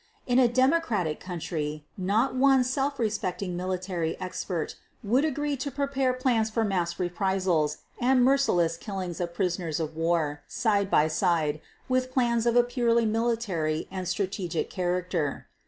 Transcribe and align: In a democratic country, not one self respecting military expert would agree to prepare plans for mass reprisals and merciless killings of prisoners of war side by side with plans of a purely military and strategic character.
In 0.25 0.39
a 0.39 0.47
democratic 0.47 1.19
country, 1.19 1.85
not 1.95 2.33
one 2.33 2.63
self 2.63 2.97
respecting 2.97 3.55
military 3.55 4.19
expert 4.19 4.75
would 5.03 5.23
agree 5.23 5.55
to 5.57 5.69
prepare 5.69 6.11
plans 6.11 6.49
for 6.49 6.63
mass 6.63 6.99
reprisals 6.99 7.77
and 7.99 8.25
merciless 8.25 8.77
killings 8.77 9.21
of 9.21 9.35
prisoners 9.35 9.79
of 9.79 9.95
war 9.95 10.41
side 10.47 10.89
by 10.89 11.07
side 11.07 11.61
with 11.87 12.11
plans 12.11 12.47
of 12.47 12.55
a 12.55 12.63
purely 12.63 13.05
military 13.05 13.87
and 13.91 14.07
strategic 14.07 14.71
character. 14.71 15.45